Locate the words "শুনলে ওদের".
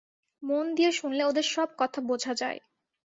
0.91-1.45